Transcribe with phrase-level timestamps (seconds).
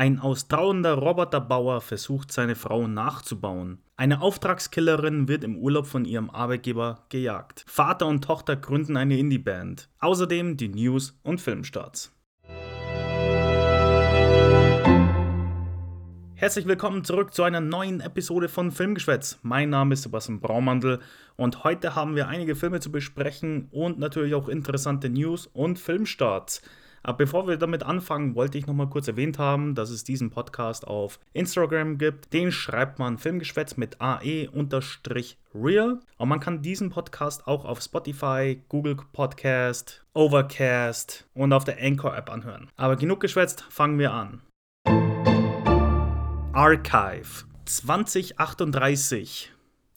[0.00, 3.82] Ein austrauender Roboterbauer versucht seine Frau nachzubauen.
[3.98, 7.66] Eine Auftragskillerin wird im Urlaub von ihrem Arbeitgeber gejagt.
[7.66, 9.90] Vater und Tochter gründen eine Indie-Band.
[9.98, 12.16] Außerdem die News und Filmstarts.
[16.34, 19.38] Herzlich willkommen zurück zu einer neuen Episode von Filmgeschwätz.
[19.42, 21.00] Mein Name ist Sebastian Braumandel
[21.36, 26.62] und heute haben wir einige Filme zu besprechen und natürlich auch interessante News und Filmstarts.
[27.02, 30.30] Aber bevor wir damit anfangen, wollte ich noch mal kurz erwähnt haben, dass es diesen
[30.30, 32.32] Podcast auf Instagram gibt.
[32.32, 36.00] Den schreibt man Filmgeschwätz mit AE-Real.
[36.18, 42.30] Und man kann diesen Podcast auch auf Spotify, Google Podcast, Overcast und auf der Anchor-App
[42.30, 42.68] anhören.
[42.76, 44.42] Aber genug geschwätzt, fangen wir an.
[46.52, 49.52] Archive 2038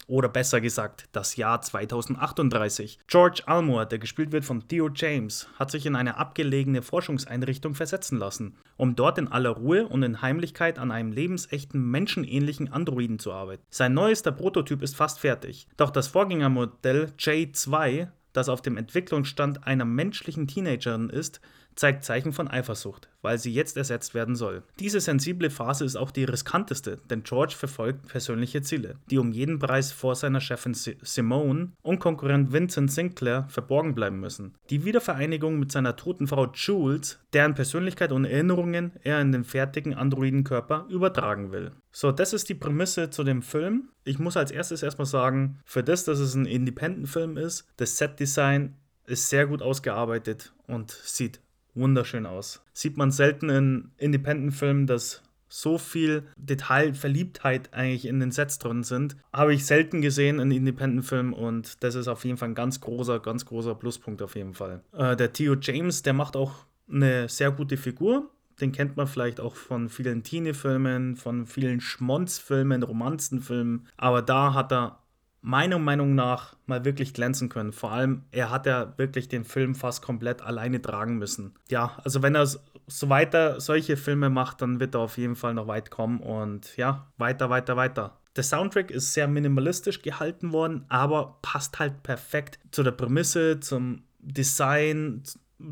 [0.08, 3.00] oder besser gesagt das Jahr 2038.
[3.08, 8.18] George Almore, der gespielt wird von Theo James, hat sich in eine abgelegene Forschungseinrichtung versetzen
[8.18, 13.32] lassen, um dort in aller Ruhe und in Heimlichkeit an einem lebensechten menschenähnlichen Androiden zu
[13.32, 13.64] arbeiten.
[13.70, 19.86] Sein neuester Prototyp ist fast fertig, doch das Vorgängermodell J2, das auf dem Entwicklungsstand einer
[19.86, 21.40] menschlichen Teenagerin ist,
[21.76, 24.64] zeigt Zeichen von Eifersucht, weil sie jetzt ersetzt werden soll.
[24.80, 29.60] Diese sensible Phase ist auch die riskanteste, denn George verfolgt persönliche Ziele, die um jeden
[29.60, 34.56] Preis vor seiner Chefin Simone und Konkurrent Vincent Sinclair verborgen bleiben müssen.
[34.70, 39.94] Die Wiedervereinigung mit seiner toten Frau Jules, deren Persönlichkeit und Erinnerungen er in den fertigen
[39.94, 41.72] Androidenkörper übertragen will.
[41.92, 43.90] So, das ist die Prämisse zu dem Film.
[44.04, 48.76] Ich muss als erstes erstmal sagen, für das, dass es ein Independent-Film ist, das Set-Design
[49.06, 51.40] ist sehr gut ausgearbeitet und sieht
[51.76, 52.64] wunderschön aus.
[52.74, 55.22] Sieht man selten in Independent-Filmen, dass
[55.54, 59.18] so viel Detailverliebtheit eigentlich in den Sets drin sind.
[59.32, 63.20] Habe ich selten gesehen in Independent-Filmen und das ist auf jeden Fall ein ganz großer,
[63.20, 64.82] ganz großer Pluspunkt auf jeden Fall.
[64.94, 68.32] Äh, der Theo James, der macht auch eine sehr gute Figur.
[68.62, 73.88] Den kennt man vielleicht auch von vielen Teenie-Filmen, von vielen Schmonz-Filmen, Romanzenfilmen.
[73.96, 75.03] Aber da hat er
[75.44, 77.74] meiner Meinung nach mal wirklich glänzen können.
[77.74, 81.54] Vor allem, er hat ja wirklich den Film fast komplett alleine tragen müssen.
[81.70, 85.54] Ja, also wenn er so weiter solche Filme macht, dann wird er auf jeden Fall
[85.54, 88.18] noch weit kommen und ja, weiter, weiter, weiter.
[88.38, 94.04] Der Soundtrack ist sehr minimalistisch gehalten worden, aber passt halt perfekt zu der Prämisse, zum
[94.20, 95.24] Design,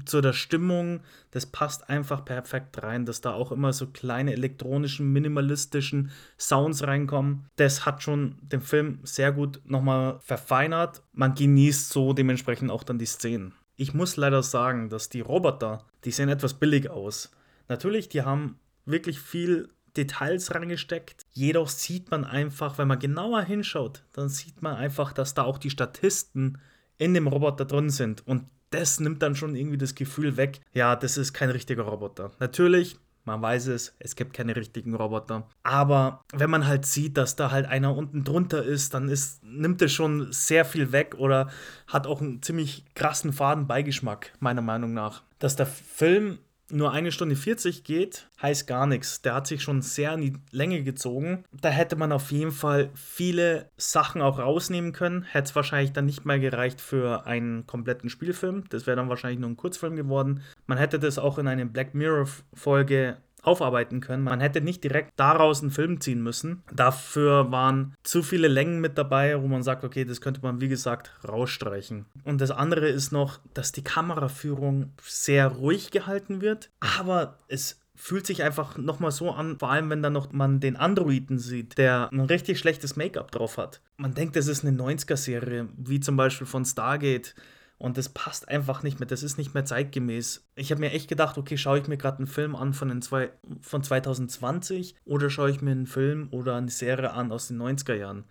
[0.05, 5.11] zu der Stimmung, das passt einfach perfekt rein, dass da auch immer so kleine elektronischen,
[5.11, 7.45] minimalistischen Sounds reinkommen.
[7.55, 11.03] Das hat schon den Film sehr gut nochmal verfeinert.
[11.13, 13.53] Man genießt so dementsprechend auch dann die Szenen.
[13.75, 17.31] Ich muss leider sagen, dass die Roboter, die sehen etwas billig aus.
[17.67, 21.25] Natürlich, die haben wirklich viel Details reingesteckt.
[21.31, 25.57] Jedoch sieht man einfach, wenn man genauer hinschaut, dann sieht man einfach, dass da auch
[25.57, 26.59] die Statisten
[26.97, 28.25] in dem Roboter drin sind.
[28.27, 32.31] Und das nimmt dann schon irgendwie das Gefühl weg, ja, das ist kein richtiger Roboter.
[32.39, 35.47] Natürlich, man weiß es, es gibt keine richtigen Roboter.
[35.63, 39.81] Aber wenn man halt sieht, dass da halt einer unten drunter ist, dann ist, nimmt
[39.81, 41.49] es schon sehr viel weg oder
[41.87, 45.21] hat auch einen ziemlich krassen Fadenbeigeschmack, meiner Meinung nach.
[45.37, 46.39] Dass der Film
[46.71, 49.21] nur eine Stunde 40 geht, heißt gar nichts.
[49.21, 51.43] Der hat sich schon sehr in die Länge gezogen.
[51.51, 55.23] Da hätte man auf jeden Fall viele Sachen auch rausnehmen können.
[55.23, 58.63] Hätte es wahrscheinlich dann nicht mehr gereicht für einen kompletten Spielfilm.
[58.69, 60.41] Das wäre dann wahrscheinlich nur ein Kurzfilm geworden.
[60.65, 64.23] Man hätte das auch in eine Black Mirror-Folge aufarbeiten können.
[64.23, 66.63] Man hätte nicht direkt daraus einen Film ziehen müssen.
[66.73, 70.67] Dafür waren zu viele Längen mit dabei, wo man sagt, okay, das könnte man wie
[70.67, 72.05] gesagt rausstreichen.
[72.23, 78.25] Und das andere ist noch, dass die Kameraführung sehr ruhig gehalten wird, aber es fühlt
[78.25, 82.09] sich einfach nochmal so an, vor allem wenn dann noch man den Androiden sieht, der
[82.11, 83.79] ein richtig schlechtes Make-up drauf hat.
[83.97, 87.35] Man denkt, das ist eine 90er-Serie, wie zum Beispiel von Stargate
[87.81, 90.45] und das passt einfach nicht mehr, das ist nicht mehr zeitgemäß.
[90.53, 93.01] Ich habe mir echt gedacht, okay, schaue ich mir gerade einen Film an von, den
[93.01, 97.59] zwei, von 2020 oder schaue ich mir einen Film oder eine Serie an aus den
[97.59, 98.25] 90er Jahren.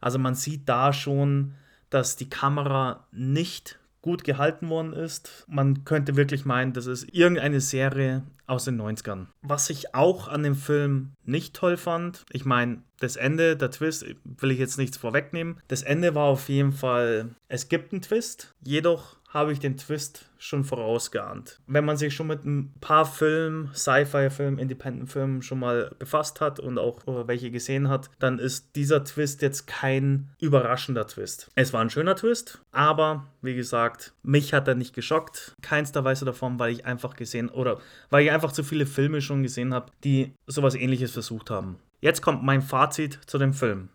[0.00, 1.54] Also man sieht da schon,
[1.90, 5.44] dass die Kamera nicht gut gehalten worden ist.
[5.48, 9.26] Man könnte wirklich meinen, das ist irgendeine Serie aus den 90ern.
[9.42, 14.06] Was ich auch an dem Film nicht toll fand, ich meine, das Ende, der Twist,
[14.24, 15.60] will ich jetzt nichts vorwegnehmen.
[15.68, 20.26] Das Ende war auf jeden Fall, es gibt einen Twist, jedoch habe ich den Twist
[20.38, 21.58] schon vorausgeahnt.
[21.66, 26.78] Wenn man sich schon mit ein paar Filmen, Sci-Fi-Filmen, Independent-Filmen schon mal befasst hat und
[26.78, 31.50] auch welche gesehen hat, dann ist dieser Twist jetzt kein überraschender Twist.
[31.56, 35.56] Es war ein schöner Twist, aber wie gesagt, mich hat er nicht geschockt.
[35.62, 37.80] Keinster Weise davon, weil ich einfach gesehen oder
[38.10, 41.78] weil ich einfach zu viele Filme schon gesehen habe, die sowas ähnliches versucht haben.
[42.00, 43.88] Jetzt kommt mein Fazit zu dem Film.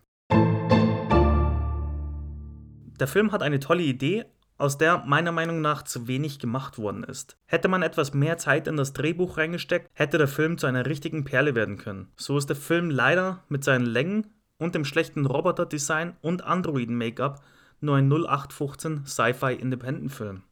[2.98, 4.26] Der Film hat eine tolle Idee,
[4.58, 7.38] aus der meiner Meinung nach zu wenig gemacht worden ist.
[7.46, 11.24] Hätte man etwas mehr Zeit in das Drehbuch reingesteckt, hätte der Film zu einer richtigen
[11.24, 12.08] Perle werden können.
[12.16, 14.26] So ist der Film leider mit seinen Längen
[14.58, 17.42] und dem schlechten Roboter-Design und Androiden-Make-up
[17.80, 20.42] nur ein 0815 Sci-Fi Independent-Film.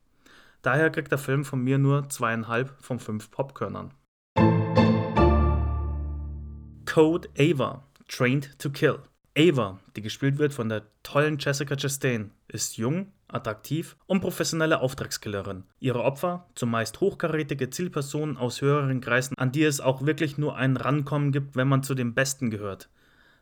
[0.69, 3.91] Daher kriegt der Film von mir nur zweieinhalb von fünf Popkörnern.
[6.85, 8.99] Code Ava, Trained to Kill.
[9.35, 15.65] Ava, die gespielt wird von der tollen Jessica Chastain, ist jung, attraktiv und professionelle Auftragskillerin.
[15.81, 20.77] Ihre Opfer, zumeist hochkarätige Zielpersonen aus höheren Kreisen, an die es auch wirklich nur ein
[20.77, 22.91] Rankommen gibt, wenn man zu den Besten gehört.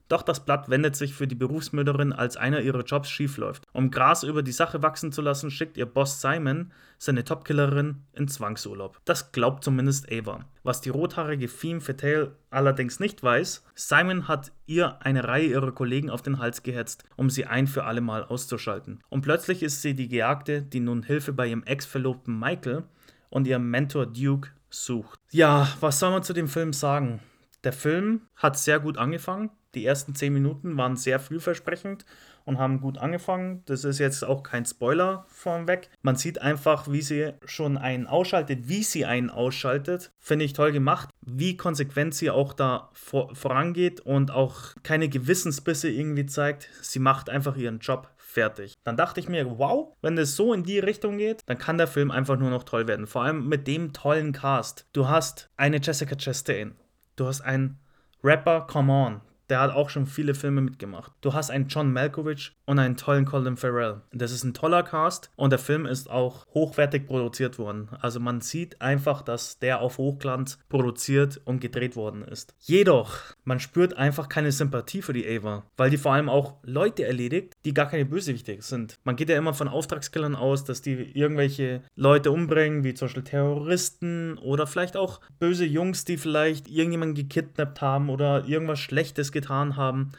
[0.09, 3.65] Doch das Blatt wendet sich für die Berufsmörderin, als einer ihrer Jobs schiefläuft.
[3.73, 8.29] Um Gras über die Sache wachsen zu lassen, schickt ihr Boss Simon seine Topkillerin in
[8.29, 9.01] Zwangsurlaub.
[9.05, 10.41] Das glaubt zumindest Ava.
[10.63, 16.11] Was die rothaarige Femme Fatale allerdings nicht weiß, Simon hat ihr eine Reihe ihrer Kollegen
[16.11, 19.01] auf den Hals gehetzt, um sie ein für alle Mal auszuschalten.
[19.09, 22.85] Und plötzlich ist sie die Gejagte, die nun Hilfe bei ihrem Ex-Verlobten Michael
[23.29, 25.19] und ihrem Mentor Duke sucht.
[25.31, 27.21] Ja, was soll man zu dem Film sagen?
[27.65, 29.51] Der Film hat sehr gut angefangen.
[29.77, 32.07] Die ersten zehn Minuten waren sehr vielversprechend
[32.47, 33.63] und haben gut angefangen.
[33.67, 35.91] Das ist jetzt auch kein Spoiler vorweg.
[36.01, 40.13] Man sieht einfach, wie sie schon einen ausschaltet, wie sie einen ausschaltet.
[40.19, 41.11] Finde ich toll gemacht.
[41.21, 46.71] Wie konsequent sie auch da vor, vorangeht und auch keine Gewissensbisse irgendwie zeigt.
[46.81, 48.77] Sie macht einfach ihren Job fertig.
[48.83, 51.87] Dann dachte ich mir, wow, wenn es so in die Richtung geht, dann kann der
[51.87, 53.07] Film einfach nur noch toll werden.
[53.07, 54.87] Vor allem mit dem tollen Cast.
[54.95, 56.77] Du hast eine Jessica Chastain.
[57.17, 57.79] Du hast einen
[58.23, 61.13] Rapper Come On, der hat auch schon viele Filme mitgemacht.
[61.21, 64.03] Du hast einen John Malkovich und einen tollen Colin Farrell.
[64.13, 67.89] Das ist ein toller Cast und der Film ist auch hochwertig produziert worden.
[68.01, 72.55] Also man sieht einfach, dass der auf Hochglanz produziert und gedreht worden ist.
[72.61, 77.05] Jedoch, man spürt einfach keine Sympathie für die Ava, weil die vor allem auch Leute
[77.05, 78.99] erledigt, die gar keine Bösewichte sind.
[79.05, 83.25] Man geht ja immer von Auftragskillern aus, dass die irgendwelche Leute umbringen, wie zum Beispiel
[83.25, 89.77] Terroristen oder vielleicht auch böse Jungs, die vielleicht irgendjemanden gekidnappt haben oder irgendwas Schlechtes getan
[89.77, 90.13] haben.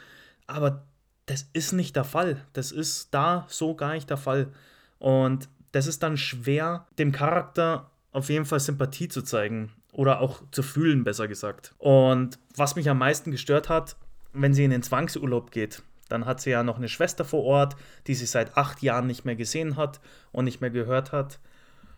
[0.45, 0.83] Aber
[1.25, 2.45] das ist nicht der Fall.
[2.53, 4.47] Das ist da so gar nicht der Fall.
[4.99, 10.41] Und das ist dann schwer, dem Charakter auf jeden Fall Sympathie zu zeigen oder auch
[10.51, 11.73] zu fühlen, besser gesagt.
[11.77, 13.95] Und was mich am meisten gestört hat,
[14.33, 17.75] wenn sie in den Zwangsurlaub geht, dann hat sie ja noch eine Schwester vor Ort,
[18.07, 19.99] die sie seit acht Jahren nicht mehr gesehen hat
[20.31, 21.39] und nicht mehr gehört hat.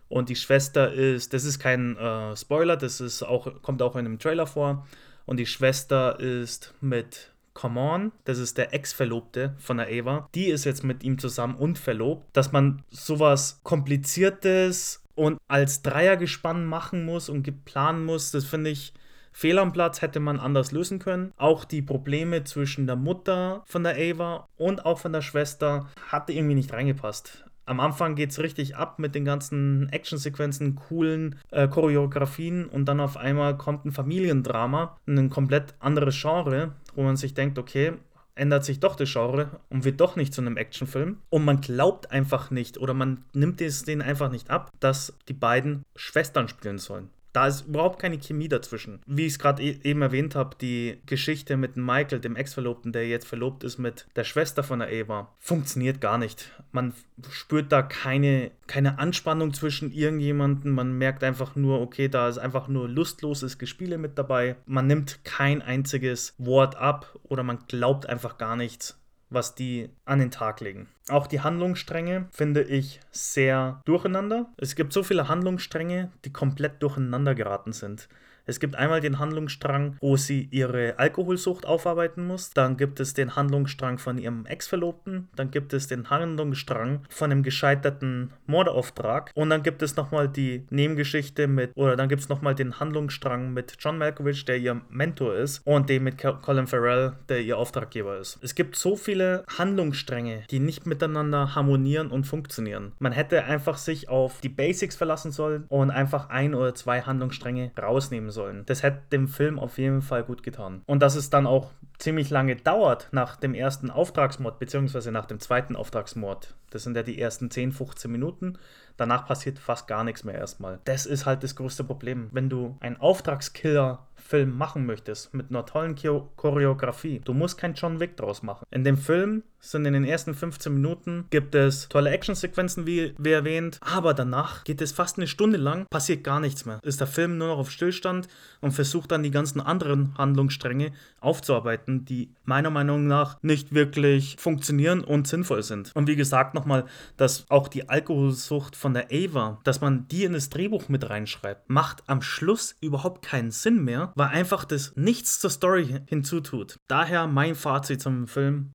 [0.08, 4.06] Und die Schwester ist, das ist kein äh, Spoiler, das ist auch, kommt auch in
[4.06, 4.86] einem Trailer vor.
[5.26, 10.28] Und die Schwester ist mit Come On, das ist der Ex-Verlobte von der Eva.
[10.34, 12.34] Die ist jetzt mit ihm zusammen und verlobt.
[12.34, 18.94] Dass man sowas Kompliziertes und als Dreiergespann machen muss und planen muss, das finde ich
[19.32, 21.32] fehl am Platz, hätte man anders lösen können.
[21.36, 26.32] Auch die Probleme zwischen der Mutter von der Ava und auch von der Schwester hatte
[26.32, 27.44] irgendwie nicht reingepasst.
[27.70, 32.98] Am Anfang geht es richtig ab mit den ganzen Actionsequenzen, coolen äh, Choreografien und dann
[32.98, 37.92] auf einmal kommt ein Familiendrama, ein komplett anderes Genre, wo man sich denkt, okay,
[38.34, 41.18] ändert sich doch das Genre und wird doch nicht zu einem Actionfilm.
[41.28, 45.32] Und man glaubt einfach nicht oder man nimmt es denen einfach nicht ab, dass die
[45.32, 47.08] beiden Schwestern spielen sollen.
[47.32, 49.00] Da ist überhaupt keine Chemie dazwischen.
[49.06, 53.06] Wie ich es gerade e eben erwähnt habe, die Geschichte mit Michael, dem Ex-Verlobten, der
[53.08, 56.50] jetzt verlobt ist mit der Schwester von der Eva, funktioniert gar nicht.
[56.72, 56.92] Man
[57.30, 60.72] spürt da keine, keine Anspannung zwischen irgendjemanden.
[60.72, 64.56] Man merkt einfach nur, okay, da ist einfach nur lustloses Gespiele mit dabei.
[64.66, 68.99] Man nimmt kein einziges Wort ab oder man glaubt einfach gar nichts
[69.30, 70.88] was die an den Tag legen.
[71.08, 74.52] Auch die Handlungsstränge finde ich sehr durcheinander.
[74.56, 78.08] Es gibt so viele Handlungsstränge, die komplett durcheinander geraten sind.
[78.50, 82.50] Es gibt einmal den Handlungsstrang, wo sie ihre Alkoholsucht aufarbeiten muss.
[82.50, 85.28] Dann gibt es den Handlungsstrang von ihrem Ex-Verlobten.
[85.36, 89.30] Dann gibt es den Handlungsstrang von einem gescheiterten Mordauftrag.
[89.36, 93.52] Und dann gibt es nochmal die Nebengeschichte mit, oder dann gibt es nochmal den Handlungsstrang
[93.52, 98.18] mit John Malkovich, der ihr Mentor ist, und den mit Colin Farrell, der ihr Auftraggeber
[98.18, 98.40] ist.
[98.42, 102.94] Es gibt so viele Handlungsstränge, die nicht miteinander harmonieren und funktionieren.
[102.98, 107.70] Man hätte einfach sich auf die Basics verlassen sollen und einfach ein oder zwei Handlungsstränge
[107.80, 108.64] rausnehmen sollen sollen.
[108.66, 110.82] Das hätte dem Film auf jeden Fall gut getan.
[110.86, 115.40] Und dass es dann auch ziemlich lange dauert nach dem ersten Auftragsmord, beziehungsweise nach dem
[115.40, 116.54] zweiten Auftragsmord.
[116.70, 118.58] Das sind ja die ersten 10, 15 Minuten.
[118.96, 120.78] Danach passiert fast gar nichts mehr erstmal.
[120.84, 122.30] Das ist halt das größte Problem.
[122.32, 125.96] Wenn du einen Auftragskiller Film machen möchtest, mit einer tollen
[126.36, 128.64] Choreografie, du musst kein John Wick draus machen.
[128.70, 133.32] In dem Film sind in den ersten 15 Minuten gibt es tolle Actionsequenzen, wie, wie
[133.32, 136.80] erwähnt, aber danach geht es fast eine Stunde lang, passiert gar nichts mehr.
[136.82, 138.28] Ist der Film nur noch auf Stillstand
[138.60, 145.02] und versucht dann die ganzen anderen Handlungsstränge aufzuarbeiten, die meiner Meinung nach nicht wirklich funktionieren
[145.02, 145.90] und sinnvoll sind.
[145.94, 150.32] Und wie gesagt nochmal, dass auch die Alkoholsucht von der Ava, dass man die in
[150.32, 155.40] das Drehbuch mit reinschreibt, macht am Schluss überhaupt keinen Sinn mehr, weil einfach das nichts
[155.40, 156.76] zur Story hinzutut.
[156.88, 158.70] Daher mein Fazit zum Film.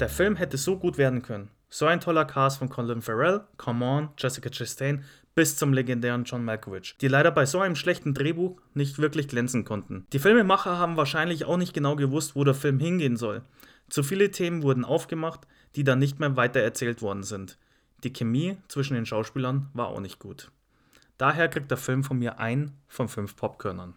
[0.00, 1.48] Der Film hätte so gut werden können.
[1.68, 5.04] So ein toller Cast von Colin Farrell, Come On, Jessica Chastain
[5.36, 9.64] bis zum legendären John Malkovich, die leider bei so einem schlechten Drehbuch nicht wirklich glänzen
[9.64, 10.08] konnten.
[10.12, 13.42] Die Filmemacher haben wahrscheinlich auch nicht genau gewusst, wo der Film hingehen soll.
[13.88, 15.46] Zu viele Themen wurden aufgemacht,
[15.76, 17.58] die dann nicht mehr weiter erzählt worden sind.
[18.02, 20.50] Die Chemie zwischen den Schauspielern war auch nicht gut.
[21.20, 23.94] Daher kriegt der Film von mir ein von fünf Popkörnern.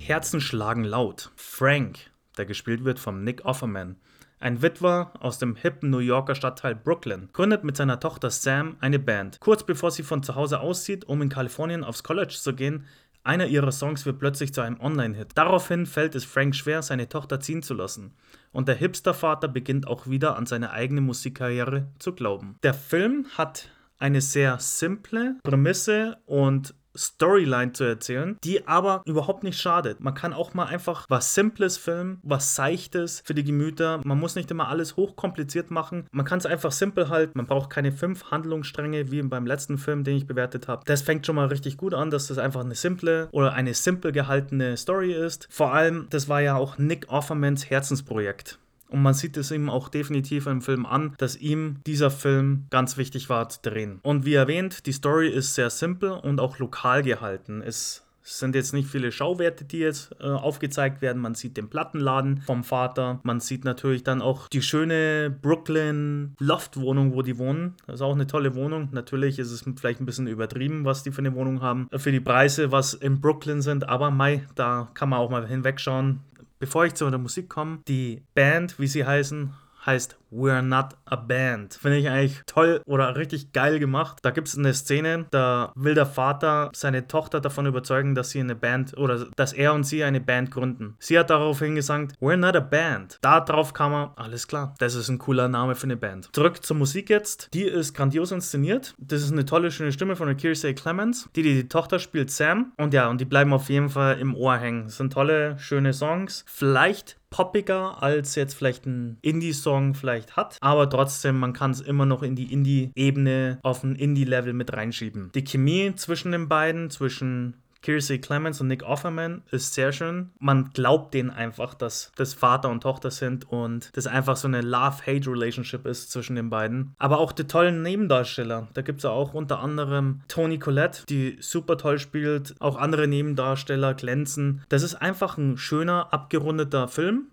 [0.00, 1.30] Herzen schlagen laut.
[1.36, 3.96] Frank der gespielt wird von Nick Offerman.
[4.40, 8.98] Ein Witwer aus dem hippen New Yorker Stadtteil Brooklyn gründet mit seiner Tochter Sam eine
[8.98, 9.38] Band.
[9.38, 12.86] Kurz bevor sie von zu Hause auszieht, um in Kalifornien aufs College zu gehen,
[13.22, 15.30] einer ihrer Songs wird plötzlich zu einem Online-Hit.
[15.36, 18.14] Daraufhin fällt es Frank schwer, seine Tochter ziehen zu lassen.
[18.50, 22.56] Und der Hipster-Vater beginnt auch wieder an seine eigene Musikkarriere zu glauben.
[22.62, 29.60] Der Film hat eine sehr simple Prämisse und Storyline zu erzählen, die aber überhaupt nicht
[29.60, 30.00] schadet.
[30.00, 34.00] Man kann auch mal einfach was Simples filmen, was Seichtes für die Gemüter.
[34.04, 36.06] Man muss nicht immer alles hochkompliziert machen.
[36.10, 37.32] Man kann es einfach simpel halten.
[37.34, 40.82] Man braucht keine fünf Handlungsstränge wie beim letzten Film, den ich bewertet habe.
[40.86, 44.12] Das fängt schon mal richtig gut an, dass das einfach eine simple oder eine simpel
[44.12, 45.48] gehaltene Story ist.
[45.50, 48.58] Vor allem, das war ja auch Nick Offermans Herzensprojekt.
[48.88, 52.96] Und man sieht es ihm auch definitiv im Film an, dass ihm dieser Film ganz
[52.96, 54.00] wichtig war zu drehen.
[54.02, 57.62] Und wie erwähnt, die Story ist sehr simpel und auch lokal gehalten.
[57.62, 61.22] Es sind jetzt nicht viele Schauwerte, die jetzt äh, aufgezeigt werden.
[61.22, 63.20] Man sieht den Plattenladen vom Vater.
[63.22, 67.74] Man sieht natürlich dann auch die schöne Brooklyn Loftwohnung, wo die wohnen.
[67.86, 68.88] Das ist auch eine tolle Wohnung.
[68.92, 71.88] Natürlich ist es vielleicht ein bisschen übertrieben, was die für eine Wohnung haben.
[71.96, 73.88] Für die Preise, was in Brooklyn sind.
[73.88, 76.20] Aber Mai, da kann man auch mal hinwegschauen.
[76.58, 79.52] Bevor ich zu der Musik komme, die Band, wie sie heißen,
[79.84, 81.74] heißt We're Not a Band.
[81.74, 84.18] Finde ich eigentlich toll oder richtig geil gemacht.
[84.22, 88.40] Da gibt es eine Szene, da will der Vater seine Tochter davon überzeugen, dass sie
[88.40, 90.96] eine Band oder dass er und sie eine Band gründen.
[90.98, 93.18] Sie hat daraufhin gesagt, We're Not a Band.
[93.22, 96.30] Darauf kam er, alles klar, das ist ein cooler Name für eine Band.
[96.32, 97.48] Zurück zur Musik jetzt.
[97.54, 98.94] Die ist grandios inszeniert.
[98.98, 101.28] Das ist eine tolle, schöne Stimme von der Kirsey Clemens.
[101.36, 102.72] Die, die die Tochter spielt, Sam.
[102.76, 104.84] Und ja, und die bleiben auf jeden Fall im Ohr hängen.
[104.84, 106.44] Das sind tolle, schöne Songs.
[106.46, 112.06] Vielleicht poppiger als jetzt vielleicht ein Indie-Song vielleicht hat, aber trotzdem, man kann es immer
[112.06, 115.30] noch in die Indie-Ebene auf ein Indie-Level mit reinschieben.
[115.34, 117.54] Die Chemie zwischen den beiden, zwischen
[117.86, 120.30] Kiersey Clemens und Nick Offerman ist sehr schön.
[120.40, 124.60] Man glaubt denen einfach, dass das Vater und Tochter sind und das einfach so eine
[124.60, 126.96] Love-Hate-Relationship ist zwischen den beiden.
[126.98, 128.66] Aber auch die tollen Nebendarsteller.
[128.74, 132.56] Da gibt es ja auch unter anderem Toni Collette, die super toll spielt.
[132.60, 134.62] Auch andere Nebendarsteller glänzen.
[134.68, 137.28] Das ist einfach ein schöner, abgerundeter Film.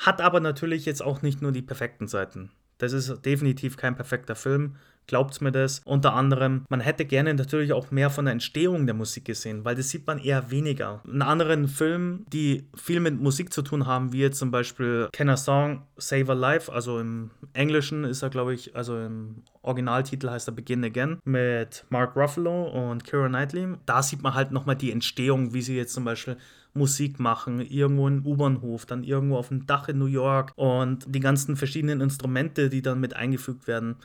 [0.00, 2.50] Hat aber natürlich jetzt auch nicht nur die perfekten Seiten.
[2.78, 4.76] Das ist definitiv kein perfekter Film.
[5.06, 5.82] Glaubt's mir das?
[5.84, 9.74] Unter anderem, man hätte gerne natürlich auch mehr von der Entstehung der Musik gesehen, weil
[9.74, 11.02] das sieht man eher weniger.
[11.04, 15.28] In anderen Filmen, die viel mit Musik zu tun haben, wie jetzt zum Beispiel Can
[15.28, 20.30] a Song Save a Life, also im Englischen ist er, glaube ich, also im Originaltitel
[20.30, 23.74] heißt er Begin Again mit Mark Ruffalo und Keira Knightley.
[23.84, 26.36] Da sieht man halt nochmal die Entstehung, wie sie jetzt zum Beispiel
[26.74, 31.20] Musik machen, irgendwo im U-Bahnhof, dann irgendwo auf dem Dach in New York und die
[31.20, 33.96] ganzen verschiedenen Instrumente, die dann mit eingefügt werden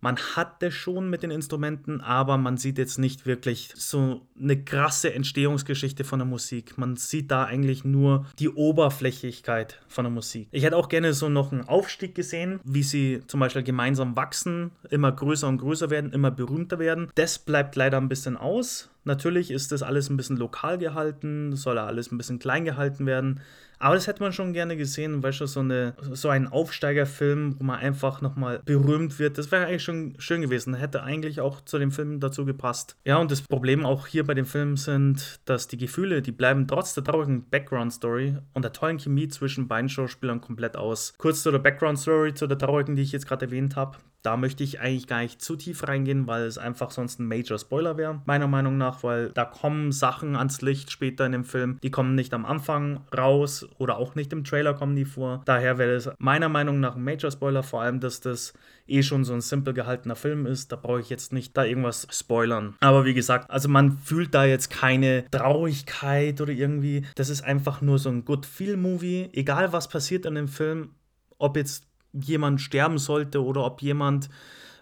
[0.00, 5.12] man hatte schon mit den Instrumenten, aber man sieht jetzt nicht wirklich so eine krasse
[5.12, 6.78] Entstehungsgeschichte von der Musik.
[6.78, 10.48] Man sieht da eigentlich nur die Oberflächlichkeit von der Musik.
[10.52, 14.70] Ich hätte auch gerne so noch einen Aufstieg gesehen, wie sie zum Beispiel gemeinsam wachsen,
[14.90, 17.10] immer größer und größer werden, immer berühmter werden.
[17.16, 18.90] Das bleibt leider ein bisschen aus.
[19.04, 23.40] Natürlich ist das alles ein bisschen lokal gehalten, soll alles ein bisschen klein gehalten werden.
[23.78, 27.64] Aber das hätte man schon gerne gesehen, weißt du, so, eine, so ein Aufsteigerfilm, wo
[27.64, 29.38] man einfach nochmal berühmt wird.
[29.38, 30.74] Das wäre eigentlich schon schön gewesen.
[30.74, 32.96] Hätte eigentlich auch zu dem Film dazu gepasst.
[33.04, 36.66] Ja, und das Problem auch hier bei dem Film sind, dass die Gefühle, die bleiben
[36.66, 41.14] trotz der traurigen Background-Story und der tollen Chemie zwischen beiden Schauspielern komplett aus.
[41.18, 43.98] Kurz zu der Background-Story, zu der traurigen, die ich jetzt gerade erwähnt habe.
[44.28, 47.58] Da möchte ich eigentlich gar nicht zu tief reingehen, weil es einfach sonst ein Major
[47.58, 51.78] Spoiler wäre, meiner Meinung nach, weil da kommen Sachen ans Licht später in dem Film,
[51.82, 55.40] die kommen nicht am Anfang raus oder auch nicht im Trailer kommen die vor.
[55.46, 58.52] Daher wäre es meiner Meinung nach ein Major Spoiler, vor allem, dass das
[58.86, 60.72] eh schon so ein simpel gehaltener Film ist.
[60.72, 62.74] Da brauche ich jetzt nicht da irgendwas spoilern.
[62.80, 67.06] Aber wie gesagt, also man fühlt da jetzt keine Traurigkeit oder irgendwie.
[67.14, 69.30] Das ist einfach nur so ein Good Feel Movie.
[69.32, 70.90] Egal was passiert in dem Film,
[71.38, 71.87] ob jetzt
[72.24, 74.28] jemand sterben sollte oder ob jemand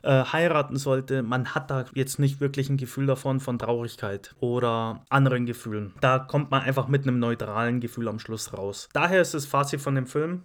[0.03, 5.05] äh, heiraten sollte, man hat da jetzt nicht wirklich ein Gefühl davon von Traurigkeit oder
[5.09, 5.93] anderen Gefühlen.
[6.01, 8.89] Da kommt man einfach mit einem neutralen Gefühl am Schluss raus.
[8.93, 10.43] Daher ist das Fazit von dem Film.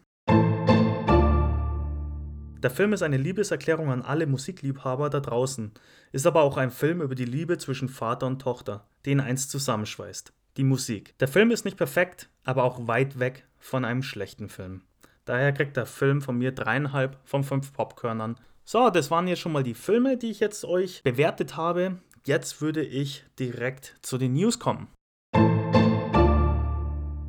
[2.62, 5.72] Der Film ist eine Liebeserklärung an alle Musikliebhaber da draußen,
[6.12, 10.32] ist aber auch ein Film über die Liebe zwischen Vater und Tochter, den eins zusammenschweißt.
[10.58, 11.18] Die Musik.
[11.20, 14.82] Der Film ist nicht perfekt, aber auch weit weg von einem schlechten Film.
[15.26, 18.38] Daher kriegt der Film von mir dreieinhalb von fünf Popkörnern.
[18.64, 22.00] So, das waren jetzt schon mal die Filme, die ich jetzt euch bewertet habe.
[22.26, 24.88] Jetzt würde ich direkt zu den News kommen.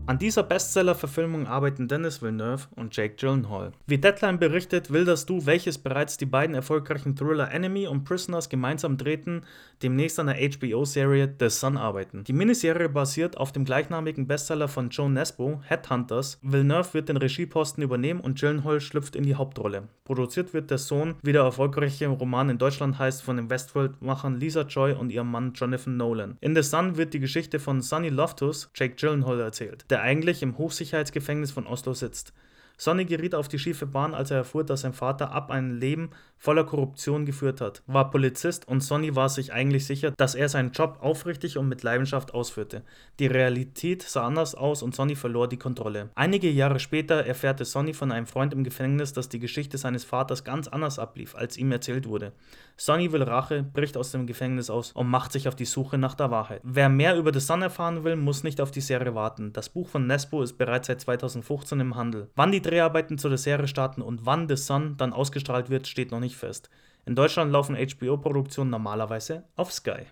[0.05, 3.71] An dieser Bestseller-Verfilmung arbeiten Dennis Villeneuve und Jake Gyllenhaal.
[3.87, 8.49] Wie Deadline berichtet, will das Du, welches bereits die beiden erfolgreichen Thriller Enemy und Prisoners
[8.49, 9.45] gemeinsam drehten,
[9.81, 12.25] demnächst an der HBO-Serie The Sun arbeiten.
[12.25, 16.41] Die Miniserie basiert auf dem gleichnamigen Bestseller von Joe Nesbo, Headhunters.
[16.43, 19.85] Villeneuve wird den Regieposten übernehmen und Gyllenhaal schlüpft in die Hauptrolle.
[20.05, 24.63] Produziert wird der Sohn, wie der erfolgreiche Roman in Deutschland heißt, von den Westworld-Machern Lisa
[24.63, 26.37] Joy und ihrem Mann Jonathan Nolan.
[26.41, 29.85] In The Sun wird die Geschichte von Sonny Loftus, Jake Gyllenhaal, erzählt.
[29.93, 32.33] Der eigentlich im Hochsicherheitsgefängnis von Oslo sitzt.
[32.79, 36.09] Sonny geriet auf die schiefe Bahn, als er erfuhr, dass sein Vater ab ein Leben
[36.39, 40.73] voller Korruption geführt hat, war Polizist und Sonny war sich eigentlich sicher, dass er seinen
[40.73, 42.83] Job aufrichtig und mit Leidenschaft ausführte.
[43.21, 46.09] Die Realität sah anders aus und Sonny verlor die Kontrolle.
[46.15, 50.43] Einige Jahre später erfährte Sonny von einem Freund im Gefängnis, dass die Geschichte seines Vaters
[50.43, 52.33] ganz anders ablief, als ihm erzählt wurde.
[52.77, 56.15] Sonny will Rache, bricht aus dem Gefängnis aus und macht sich auf die Suche nach
[56.15, 56.61] der Wahrheit.
[56.65, 59.53] Wer mehr über The Sun erfahren will, muss nicht auf die Serie warten.
[59.53, 62.31] Das Buch von Nesbo ist bereits seit 2015 im Handel.
[62.35, 66.11] Wann die Dreharbeiten zu der Serie starten und wann The Sun dann ausgestrahlt wird, steht
[66.11, 66.71] noch nicht fest.
[67.05, 70.07] In Deutschland laufen HBO-Produktionen normalerweise auf Sky.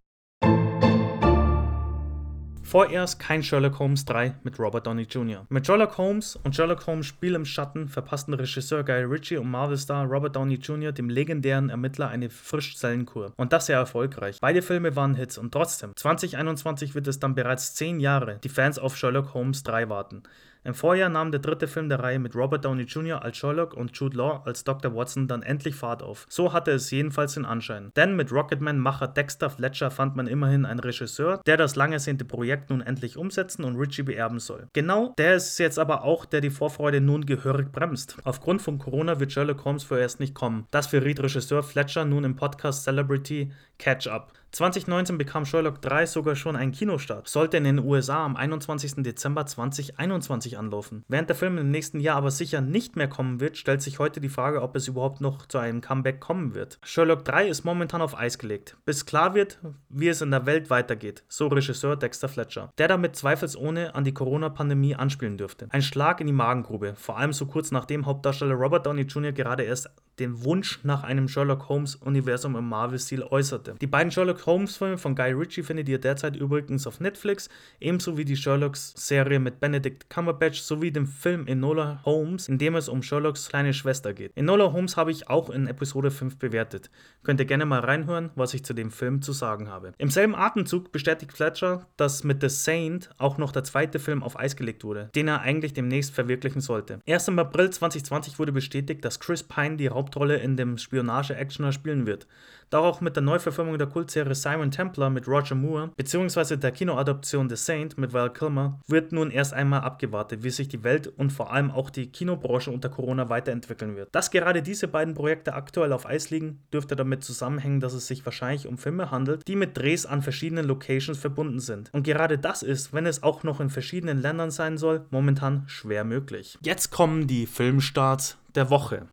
[2.70, 5.44] Vorerst kein Sherlock Holmes 3 mit Robert Downey Jr.
[5.48, 10.06] Mit Sherlock Holmes und Sherlock Holmes Spiel im Schatten verpassten Regisseur Guy Ritchie und Marvel-Star
[10.06, 10.92] Robert Downey Jr.
[10.92, 13.32] dem legendären Ermittler eine Frischzellenkur.
[13.36, 14.38] Und das sehr erfolgreich.
[14.40, 18.78] Beide Filme waren Hits und trotzdem, 2021 wird es dann bereits 10 Jahre, die Fans
[18.78, 20.22] auf Sherlock Holmes 3 warten.
[20.62, 23.22] Im Vorjahr nahm der dritte Film der Reihe mit Robert Downey Jr.
[23.22, 24.94] als Sherlock und Jude Law als Dr.
[24.94, 26.26] Watson dann endlich Fahrt auf.
[26.28, 27.92] So hatte es jedenfalls den Anschein.
[27.96, 32.68] Denn mit Rocketman-Macher Dexter Fletcher fand man immerhin einen Regisseur, der das lang ersehnte Projekt
[32.68, 34.68] nun endlich umsetzen und Richie beerben soll.
[34.74, 38.16] Genau der ist es jetzt aber auch, der die Vorfreude nun gehörig bremst.
[38.24, 40.66] Aufgrund von Corona wird Sherlock Holmes vorerst nicht kommen.
[40.70, 44.32] Das verriet Regisseur Fletcher nun im Podcast Celebrity Catch Up.
[44.52, 49.02] 2019 bekam Sherlock 3 sogar schon einen Kinostart, sollte in den USA am 21.
[49.04, 51.04] Dezember 2021 anlaufen.
[51.06, 54.20] Während der Film im nächsten Jahr aber sicher nicht mehr kommen wird, stellt sich heute
[54.20, 56.78] die Frage, ob es überhaupt noch zu einem Comeback kommen wird.
[56.82, 60.68] Sherlock 3 ist momentan auf Eis gelegt, bis klar wird, wie es in der Welt
[60.68, 65.68] weitergeht, so Regisseur Dexter Fletcher, der damit zweifelsohne an die Corona-Pandemie anspielen dürfte.
[65.70, 69.32] Ein Schlag in die Magengrube, vor allem so kurz nachdem Hauptdarsteller Robert Downey Jr.
[69.32, 73.74] gerade erst den Wunsch nach einem Sherlock Holmes-Universum im Marvel-Stil äußerte.
[73.80, 77.48] Die beiden Sherlock Holmes-Filme von Guy Ritchie findet ihr derzeit übrigens auf Netflix,
[77.80, 82.88] ebenso wie die Sherlocks-Serie mit Benedict Cumberbatch sowie dem Film Enola Holmes, in dem es
[82.88, 84.32] um Sherlocks kleine Schwester geht.
[84.36, 86.90] Enola Holmes habe ich auch in Episode 5 bewertet.
[87.22, 89.92] Könnt ihr gerne mal reinhören, was ich zu dem Film zu sagen habe.
[89.98, 94.38] Im selben Atemzug bestätigt Fletcher, dass mit The Saint auch noch der zweite Film auf
[94.38, 97.00] Eis gelegt wurde, den er eigentlich demnächst verwirklichen sollte.
[97.06, 101.72] Erst im April 2020 wurde bestätigt, dass Chris Pine die Haupt Hauptrolle in dem Spionage-Actioner
[101.72, 102.26] spielen wird.
[102.72, 106.56] Auch mit der Neuverfilmung der Kultserie Simon Templar mit Roger Moore bzw.
[106.56, 110.84] der Kinoadoption The Saint mit Val Kilmer wird nun erst einmal abgewartet, wie sich die
[110.84, 114.08] Welt und vor allem auch die Kinobranche unter Corona weiterentwickeln wird.
[114.12, 118.24] Dass gerade diese beiden Projekte aktuell auf Eis liegen, dürfte damit zusammenhängen, dass es sich
[118.24, 121.90] wahrscheinlich um Filme handelt, die mit Drehs an verschiedenen Locations verbunden sind.
[121.92, 126.04] Und gerade das ist, wenn es auch noch in verschiedenen Ländern sein soll, momentan schwer
[126.04, 126.56] möglich.
[126.62, 129.08] Jetzt kommen die Filmstarts der Woche.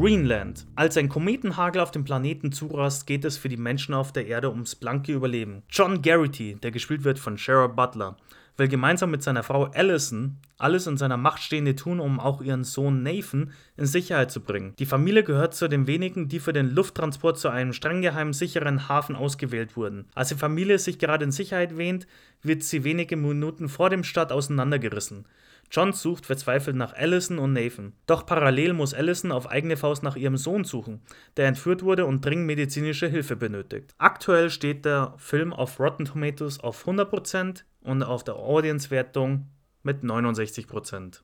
[0.00, 0.66] Greenland.
[0.76, 4.48] Als ein Kometenhagel auf dem Planeten zurast, geht es für die Menschen auf der Erde
[4.48, 5.62] ums blanke Überleben.
[5.68, 8.16] John Garrity, der gespielt wird von Sherrod Butler,
[8.56, 12.64] will gemeinsam mit seiner Frau Allison alles in seiner Macht Stehende tun, um auch ihren
[12.64, 14.72] Sohn Nathan in Sicherheit zu bringen.
[14.78, 18.88] Die Familie gehört zu den wenigen, die für den Lufttransport zu einem streng geheimen sicheren
[18.88, 20.06] Hafen ausgewählt wurden.
[20.14, 22.06] Als die Familie sich gerade in Sicherheit wähnt,
[22.42, 25.26] wird sie wenige Minuten vor dem Start auseinandergerissen.
[25.70, 27.92] John sucht verzweifelt nach Allison und Nathan.
[28.06, 31.00] Doch parallel muss Allison auf eigene Faust nach ihrem Sohn suchen,
[31.36, 33.94] der entführt wurde und dringend medizinische Hilfe benötigt.
[33.98, 39.46] Aktuell steht der Film auf Rotten Tomatoes auf 100% und auf der Audience-Wertung
[39.82, 41.22] mit 69%.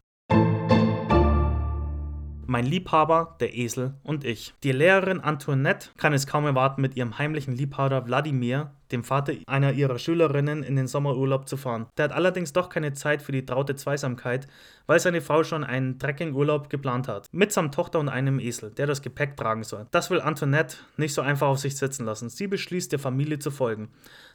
[2.49, 4.55] Mein Liebhaber, der Esel und ich.
[4.63, 9.73] Die Lehrerin Antoinette kann es kaum erwarten, mit ihrem heimlichen Liebhaber Wladimir, dem Vater einer
[9.73, 11.87] ihrer Schülerinnen, in den Sommerurlaub zu fahren.
[11.97, 14.47] Der hat allerdings doch keine Zeit für die traute Zweisamkeit,
[14.87, 17.27] weil seine Frau schon einen Trekkingurlaub geplant hat.
[17.33, 19.89] Mitsamt Tochter und einem Esel, der das Gepäck tragen soll.
[19.91, 22.29] Das will Antoinette nicht so einfach auf sich sitzen lassen.
[22.29, 23.89] Sie beschließt, der Familie zu folgen.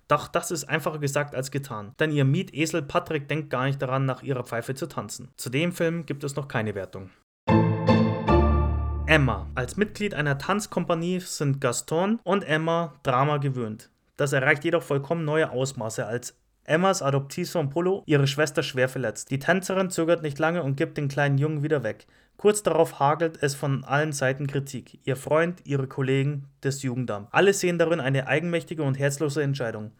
[0.09, 4.05] Doch das ist einfacher gesagt als getan, denn ihr Mietesel Patrick denkt gar nicht daran,
[4.05, 5.29] nach ihrer Pfeife zu tanzen.
[5.37, 7.09] Zu dem Film gibt es noch keine Wertung.
[9.07, 9.47] Emma.
[9.55, 13.89] Als Mitglied einer Tanzkompanie sind Gaston und Emma Drama gewöhnt.
[14.15, 19.31] Das erreicht jedoch vollkommen neue Ausmaße, als Emmas Adoptivsohn Polo ihre Schwester schwer verletzt.
[19.31, 22.05] Die Tänzerin zögert nicht lange und gibt den kleinen Jungen wieder weg.
[22.37, 24.99] Kurz darauf hagelt es von allen Seiten Kritik.
[25.03, 27.27] Ihr Freund, ihre Kollegen, das Jugendamt.
[27.31, 29.91] Alle sehen darin eine eigenmächtige und herzlose Entscheidung.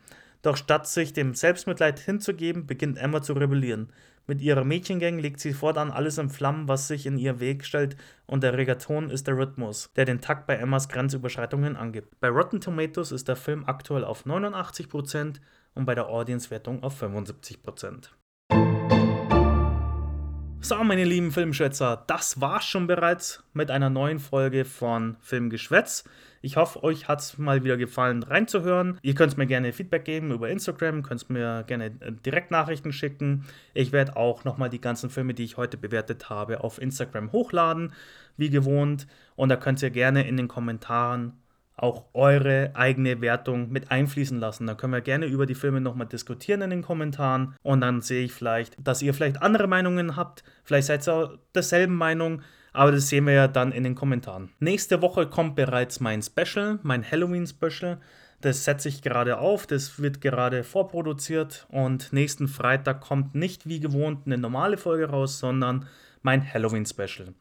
[0.42, 3.92] Doch statt sich dem Selbstmitleid hinzugeben, beginnt Emma zu rebellieren.
[4.28, 7.96] Mit ihrer Mädchengang legt sie fortan alles in Flammen, was sich in ihr Weg stellt,
[8.26, 12.20] und der Regaton ist der Rhythmus, der den Takt bei Emmas Grenzüberschreitungen angibt.
[12.20, 15.38] Bei Rotten Tomatoes ist der Film aktuell auf 89%
[15.74, 18.10] und bei der Audience-Wertung auf 75%.
[20.64, 26.04] So, meine lieben Filmschwätzer, das war's schon bereits mit einer neuen Folge von Filmgeschwätz.
[26.44, 29.00] Ich hoffe, euch hat es mal wieder gefallen, reinzuhören.
[29.02, 33.44] Ihr könnt mir gerne Feedback geben über Instagram, könnt mir gerne äh, Direktnachrichten schicken.
[33.74, 37.94] Ich werde auch nochmal die ganzen Filme, die ich heute bewertet habe, auf Instagram hochladen,
[38.38, 39.08] wie gewohnt.
[39.36, 41.41] Und da könnt ihr gerne in den Kommentaren
[41.82, 44.68] auch eure eigene Wertung mit einfließen lassen.
[44.68, 48.26] Da können wir gerne über die Filme nochmal diskutieren in den Kommentaren und dann sehe
[48.26, 50.44] ich vielleicht, dass ihr vielleicht andere Meinungen habt.
[50.64, 52.42] Vielleicht seid ihr auch derselben Meinung.
[52.74, 54.50] Aber das sehen wir ja dann in den Kommentaren.
[54.60, 58.00] Nächste Woche kommt bereits mein Special, mein Halloween-Special.
[58.40, 63.80] Das setze ich gerade auf, das wird gerade vorproduziert und nächsten Freitag kommt nicht wie
[63.80, 65.86] gewohnt eine normale Folge raus, sondern
[66.24, 67.34] mein Halloween-Special.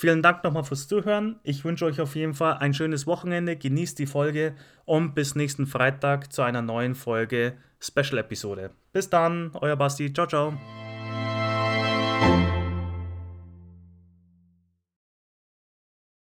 [0.00, 1.38] Vielen Dank nochmal fürs Zuhören.
[1.42, 4.54] Ich wünsche euch auf jeden Fall ein schönes Wochenende, genießt die Folge
[4.86, 8.70] und bis nächsten Freitag zu einer neuen Folge Special-Episode.
[8.94, 10.10] Bis dann, euer Basti.
[10.10, 10.79] Ciao, ciao.